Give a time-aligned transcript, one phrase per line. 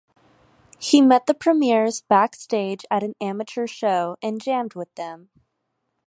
[0.79, 5.29] He met the "Premiers" backstage at an amateur show and "jammed" with them.